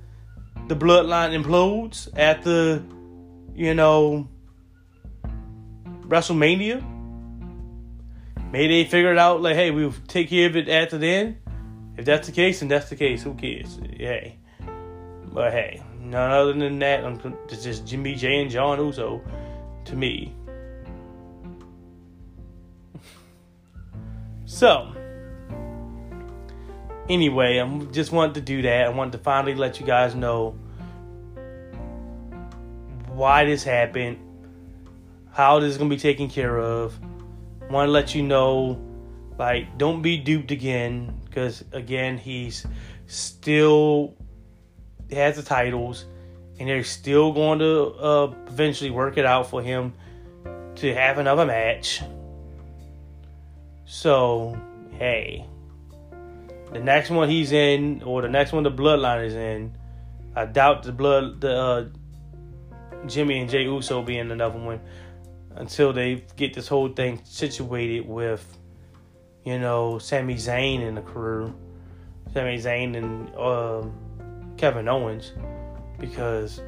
[0.68, 2.84] the bloodline implodes after
[3.60, 4.26] you know,
[6.08, 6.82] WrestleMania.
[8.54, 11.40] Maybe they figure it out like, hey, we'll take care of it after then.
[11.98, 13.22] If that's the case, then that's the case.
[13.22, 13.78] Who cares?
[13.98, 14.38] Hey.
[15.34, 17.04] But hey, none other than that,
[17.50, 19.22] it's just Jimmy Jey and John Uso
[19.86, 20.34] to me.
[24.46, 24.94] so,
[27.10, 28.86] anyway, I just wanted to do that.
[28.86, 30.58] I wanted to finally let you guys know
[33.08, 34.18] why this happened,
[35.32, 36.98] how this is gonna be taken care of.
[37.70, 38.80] Want to let you know,
[39.38, 42.66] like, don't be duped again, because again, he's
[43.08, 44.16] still
[45.12, 46.06] has the titles,
[46.60, 49.94] and they're still going to uh, eventually work it out for him
[50.76, 52.02] to have another match.
[53.86, 54.58] So,
[54.98, 55.46] hey,
[56.72, 59.76] the next one he's in, or the next one the Bloodline is in,
[60.36, 61.86] I doubt the blood the uh,
[63.08, 64.80] Jimmy and Jey Uso being another one
[65.56, 68.58] until they get this whole thing situated with,
[69.44, 71.54] you know, Sami Zayn and the crew,
[72.34, 73.84] Sami Zayn and uh,
[74.60, 75.32] Kevin Owens,
[76.00, 76.62] because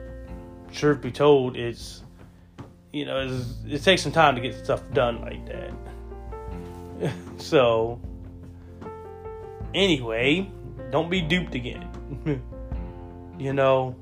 [0.72, 2.04] truth be told, it's
[2.94, 7.12] you know it takes some time to get stuff done like that.
[7.38, 8.00] so
[9.74, 10.50] anyway,
[10.90, 11.86] don't be duped again.
[13.38, 13.94] you know,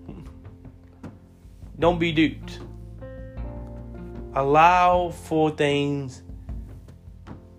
[1.80, 2.60] don't be duped.
[4.36, 6.22] Allow for things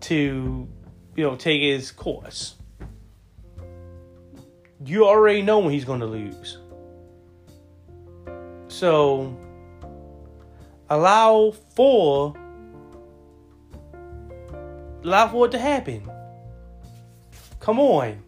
[0.02, 0.68] to,
[1.16, 2.54] you know, take its course.
[4.84, 6.58] You already know when he's going to lose.
[8.68, 9.36] So,
[10.88, 12.34] allow for
[15.04, 16.08] allow for it to happen.
[17.58, 18.22] Come on.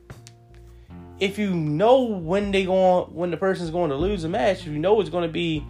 [1.20, 4.66] If you know when they going when the person's going to lose a match, if
[4.66, 5.64] you know it's going to be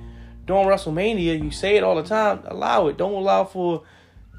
[0.47, 2.97] during WrestleMania, you say it all the time, allow it.
[2.97, 3.85] Don't allow for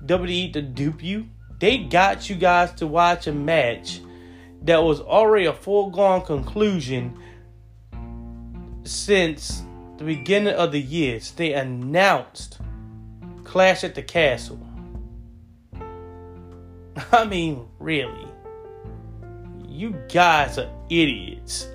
[0.06, 1.30] WWE to dupe you.
[1.60, 4.02] They got you guys to watch a match
[4.64, 7.18] that was already a foregone conclusion
[8.84, 9.64] since
[9.98, 11.20] the beginning of the year.
[11.36, 12.60] They announced
[13.44, 14.60] Clash at the Castle.
[17.12, 18.28] I mean, really.
[19.68, 21.68] You guys are idiots.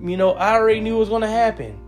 [0.00, 1.78] You know, I already knew it was going to happen.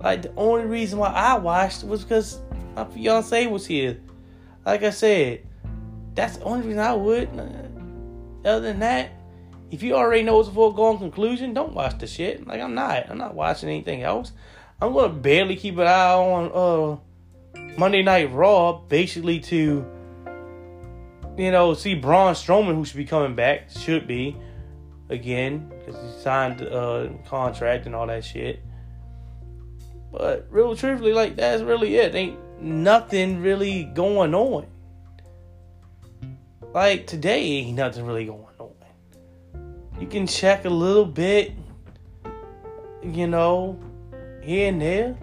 [0.00, 2.40] Like, the only reason why I watched was because
[2.74, 4.00] my fiance was here.
[4.64, 5.46] Like I said,
[6.14, 7.28] that's the only reason I would.
[8.44, 9.10] Other than that,
[9.70, 12.46] if you already know it's a foregone conclusion, don't watch the shit.
[12.46, 13.10] Like, I'm not.
[13.10, 14.32] I'm not watching anything else.
[14.80, 16.98] I'm to barely keep an eye on uh
[17.78, 19.86] Monday Night Raw basically to,
[21.38, 24.36] you know, see Braun Strowman, who should be coming back, should be,
[25.08, 28.62] again, because he signed a uh, contract and all that shit.
[30.10, 32.14] But real truthfully, like, that's really it.
[32.14, 34.66] Ain't nothing really going on.
[36.72, 38.72] Like, today ain't nothing really going on.
[40.00, 41.52] You can check a little bit,
[43.02, 43.78] you know,
[44.42, 45.16] here and there.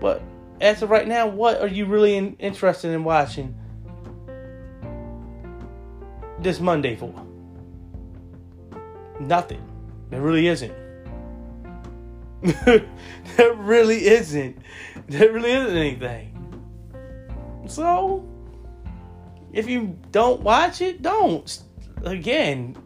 [0.00, 0.22] But
[0.60, 3.54] as of right now, what are you really in, interested in watching
[6.40, 7.14] this Monday for?
[9.20, 9.62] Nothing.
[10.10, 10.74] There really isn't.
[12.42, 14.58] there really isn't.
[15.06, 16.31] There really isn't anything.
[17.66, 18.26] So,
[19.52, 21.62] if you don't watch it, don't.
[22.02, 22.76] Again,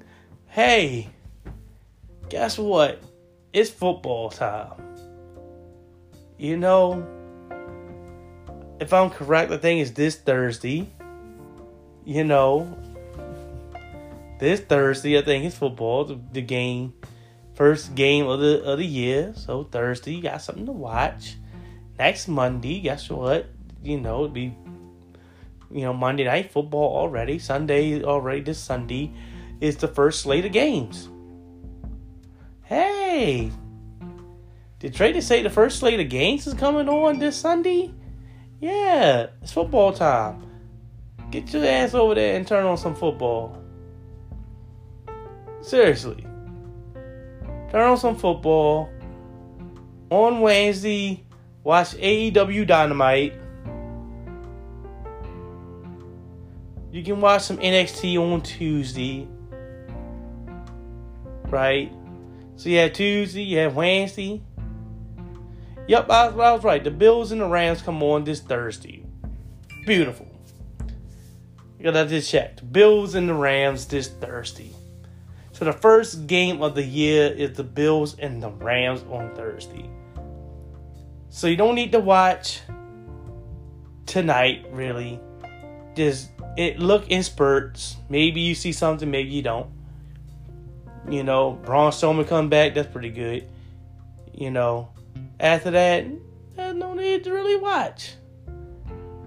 [0.47, 1.09] hey,
[2.29, 3.03] guess what?
[3.53, 4.73] It's football time.
[6.39, 7.07] You know,
[8.81, 10.93] if I'm correct, the thing is this Thursday.
[12.05, 12.77] You know,
[14.39, 16.95] this Thursday, I think it's football, the, the, game,
[17.55, 19.33] first game of the of the year.
[19.35, 21.37] So Thursday, you got something to watch.
[21.99, 23.47] Next Monday, guess what?
[23.83, 24.55] You know, it'd be
[25.71, 27.39] you know Monday night football already.
[27.39, 28.41] Sunday already.
[28.41, 29.13] This Sunday
[29.61, 31.09] is the first slate of games.
[32.63, 33.53] Hey,
[34.79, 37.93] did Trader say the first slate of games is coming on this Sunday?
[38.61, 40.43] Yeah, it's football time.
[41.31, 43.59] Get your ass over there and turn on some football.
[45.61, 46.27] Seriously.
[47.71, 48.89] Turn on some football.
[50.11, 51.25] On Wednesday,
[51.65, 53.35] watch AEW Dynamite.
[56.97, 59.29] You can watch some NXT on Tuesday.
[61.49, 61.93] Right?
[62.57, 64.43] So you have Tuesday, you have Wednesday,
[65.89, 66.83] Yep, I, I was right.
[66.83, 69.05] The Bills and the Rams come on this Thursday.
[69.85, 70.27] Beautiful.
[71.79, 72.73] Because I just checked.
[72.73, 74.73] Bills and the Rams this Thursday.
[75.53, 79.89] So the first game of the year is the Bills and the Rams on Thursday.
[81.29, 82.63] So you don't need to watch
[84.07, 85.21] tonight, really.
[85.95, 87.97] Just it look in spurts.
[88.09, 89.71] Maybe you see something, maybe you don't.
[91.09, 93.47] You know, Braun Strowman come back, that's pretty good.
[94.35, 94.89] You know,
[95.39, 96.07] after that,
[96.55, 98.15] there's no need to really watch.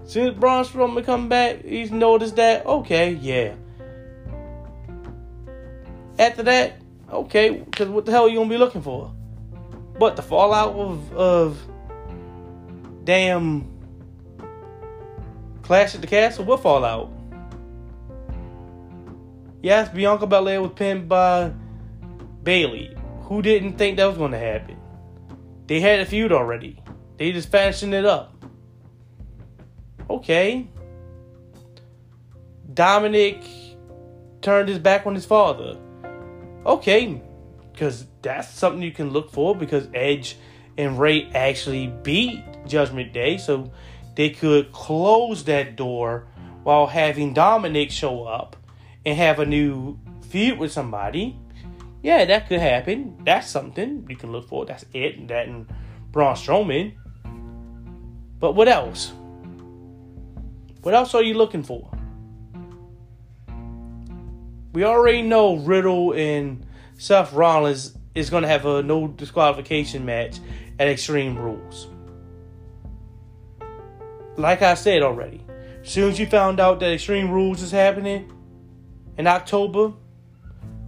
[0.04, 3.54] Since Braun Strowman come back, he's noticed that, okay, yeah.
[6.18, 6.74] After that,
[7.10, 9.12] okay, because what the hell are you gonna be looking for?
[9.98, 11.62] But the fallout of of
[13.04, 13.66] damn
[15.62, 17.10] Clash at the Castle, what fallout?
[19.62, 21.52] Yes, Bianca Belair was pinned by
[22.42, 22.96] Bayley.
[23.22, 24.76] Who didn't think that was going to happen?
[25.66, 26.82] They had a feud already.
[27.18, 28.34] They just fashioned it up.
[30.08, 30.66] Okay.
[32.72, 33.44] Dominik
[34.40, 35.76] turned his back on his father.
[36.64, 37.20] Okay,
[37.72, 40.36] because that's something you can look for because Edge
[40.76, 43.70] and Rey actually beat Judgment Day, so
[44.14, 46.26] they could close that door
[46.62, 48.56] while having Dominik show up
[49.04, 49.98] and have a new
[50.28, 51.38] feud with somebody.
[52.02, 53.20] Yeah, that could happen.
[53.24, 54.64] That's something you can look for.
[54.64, 55.28] That's it.
[55.28, 55.66] That and
[56.12, 56.94] Braun Strowman.
[58.38, 59.12] But what else?
[60.82, 61.90] What else are you looking for?
[64.72, 66.64] We already know Riddle and
[66.96, 70.38] Seth Rollins is going to have a no disqualification match
[70.78, 71.88] at Extreme Rules.
[74.36, 75.44] Like I said already,
[75.82, 78.32] as soon as you found out that Extreme Rules is happening
[79.20, 79.92] in October,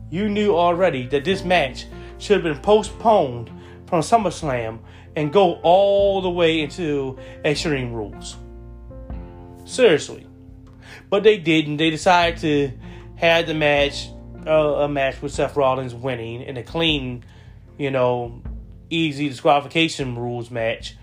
[0.09, 1.85] you knew already that this match
[2.17, 3.51] should have been postponed
[3.87, 4.79] from SummerSlam
[5.17, 8.37] and go all the way into Extreme Rules.
[9.67, 10.27] Seriously.
[11.11, 11.77] But they didn't.
[11.77, 12.73] They decided to
[13.17, 14.09] have the match,
[14.47, 17.25] uh, a match with Seth Rollins winning in a clean,
[17.77, 18.41] you know,
[18.89, 20.97] easy disqualification rules match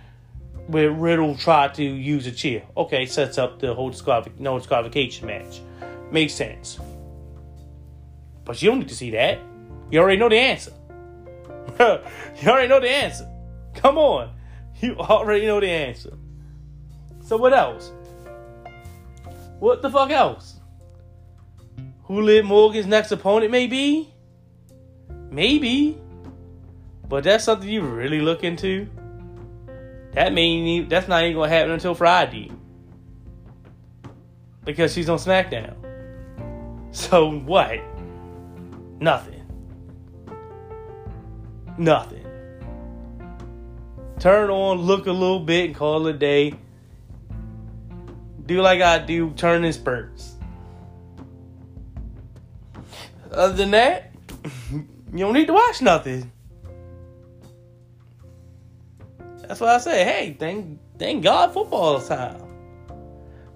[0.66, 2.64] where Riddle tried to use a chair.
[2.76, 5.62] Okay, sets up the whole disqualific- no disqualification match.
[6.12, 6.80] Makes sense.
[8.50, 9.38] But you don't need to see that.
[9.92, 10.72] You already know the answer.
[11.80, 13.30] you already know the answer.
[13.76, 14.34] Come on.
[14.82, 16.18] You already know the answer.
[17.22, 17.92] So what else?
[19.60, 20.60] What the fuck else?
[22.06, 24.12] Who Liv Morgan's next opponent may be?
[25.30, 26.02] Maybe.
[27.08, 28.88] But that's something you really look into.
[30.14, 32.52] That mean that's not even gonna happen until Friday.
[34.66, 35.76] Because she's on SmackDown.
[36.92, 37.80] So what?
[39.00, 39.46] Nothing.
[41.78, 42.26] Nothing.
[44.20, 46.54] Turn on, look a little bit, and call it a day.
[48.46, 50.36] Do like I do, turn in spurts.
[53.32, 54.12] Other than that,
[54.72, 54.86] you
[55.20, 56.32] don't need to watch nothing.
[59.42, 62.44] That's why I say, hey, thank thank God football time.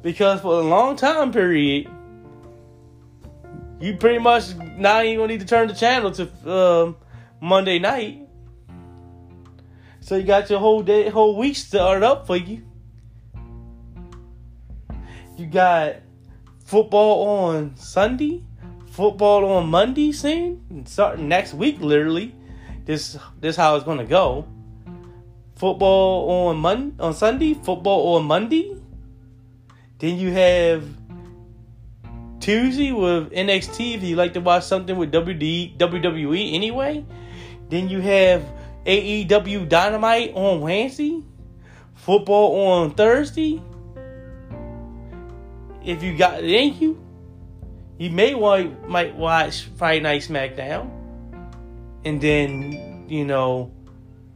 [0.01, 1.89] Because for a long time period,
[3.79, 6.97] you pretty much now you gonna need to turn the channel to um,
[7.41, 8.27] Monday night.
[9.99, 12.63] So you got your whole day, whole week started up for you.
[15.37, 15.95] You got
[16.65, 18.43] football on Sunday,
[18.87, 21.79] football on Monday soon, starting next week.
[21.79, 22.35] Literally,
[22.85, 24.45] this this how it's gonna go.
[25.55, 28.75] Football on Mon on Sunday, football on Monday.
[29.99, 30.83] Then you have
[32.43, 37.05] Tuesday with NXT if you like to watch something with WD, WWE anyway.
[37.69, 38.43] Then you have
[38.85, 41.23] AEW Dynamite on Wednesday,
[41.95, 43.61] football on Thursday.
[45.85, 47.01] If you got thank you,
[47.97, 50.91] you may want might watch Friday Night SmackDown,
[52.03, 53.71] and then you know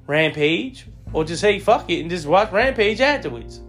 [0.05, 3.59] Rampage, or just say fuck it and just watch Rampage afterwards.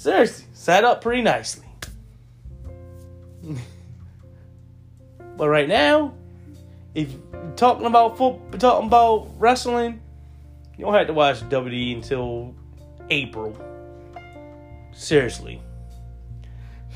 [0.00, 1.66] Seriously, set up pretty nicely.
[5.36, 6.14] but right now,
[6.94, 10.00] if you're talking about football, talking about wrestling,
[10.78, 12.54] you don't have to watch WWE until
[13.10, 13.54] April.
[14.94, 15.60] Seriously.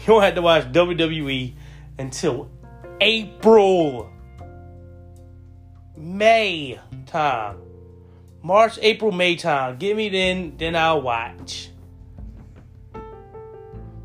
[0.01, 1.53] You don't have to watch WWE
[1.99, 2.51] until
[3.03, 4.11] April.
[5.95, 7.59] May time.
[8.43, 9.77] March, April, May time.
[9.77, 11.69] Give me then, then I'll watch.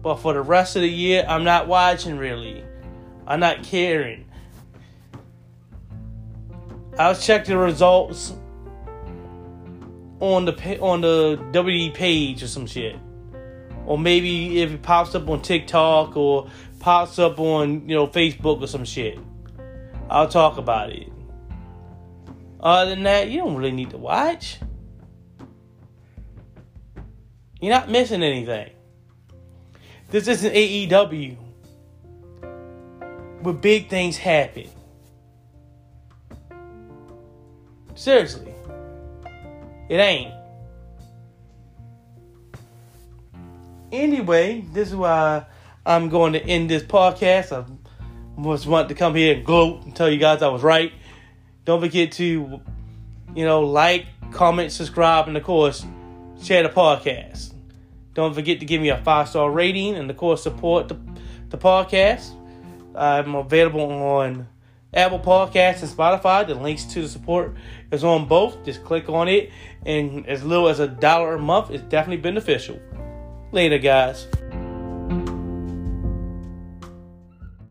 [0.02, 2.64] But for the rest of the year, I'm not watching really.
[3.28, 4.26] I'm not caring.
[6.98, 8.34] I'll check the results
[10.20, 12.98] on the on the WWE page or some shit,
[13.86, 18.62] or maybe if it pops up on TikTok or pops up on you know Facebook
[18.62, 19.18] or some shit,
[20.10, 21.12] I'll talk about it.
[22.60, 24.58] Other than that, you don't really need to watch.
[27.62, 28.72] You're not missing anything.
[30.10, 31.38] This isn't AEW.
[33.42, 34.68] Where big things happen.
[37.96, 38.54] Seriously.
[39.88, 40.34] It ain't.
[43.92, 45.46] Anyway, this is why
[45.86, 47.52] I'm going to end this podcast.
[47.52, 47.66] I
[48.40, 50.92] was wanting to come here and gloat and tell you guys I was right.
[51.66, 52.62] Don't forget to,
[53.36, 55.86] you know, like, comment, subscribe, and of course,
[56.42, 57.54] share the podcast.
[58.20, 61.00] Don't forget to give me a five star rating and, of course, support the,
[61.52, 62.36] the podcast.
[62.94, 64.46] I'm available on
[64.94, 66.46] Apple Podcasts and Spotify.
[66.46, 67.56] The links to the support
[67.94, 68.66] is on both.
[68.66, 69.54] Just click on it,
[69.86, 72.78] and as little as a dollar a month is definitely beneficial.
[73.54, 74.28] Later, guys.